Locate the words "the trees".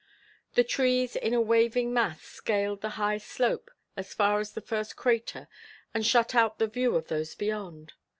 0.55-1.15